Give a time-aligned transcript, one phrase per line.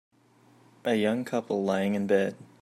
[0.83, 2.35] A young couple lying in bed